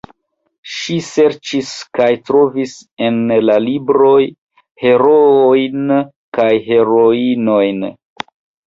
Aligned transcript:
Ŝi 0.75 0.95
serĉis 1.07 1.73
kaj 1.97 2.07
trovis 2.31 2.73
en 3.09 3.21
la 3.51 3.59
libroj 3.67 4.17
heroojn 4.87 5.97
kaj 6.41 6.53
heroinojn. 6.73 7.91